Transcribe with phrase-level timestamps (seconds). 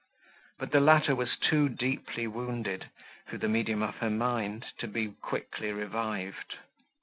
[0.57, 2.89] But the latter was too deeply wounded,
[3.27, 6.55] through the medium of her mind, to be quickly revived.